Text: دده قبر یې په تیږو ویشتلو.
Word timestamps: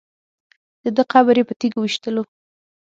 دده 0.83 1.03
قبر 1.11 1.35
یې 1.39 1.47
په 1.49 1.53
تیږو 1.59 1.79
ویشتلو. 1.81 2.23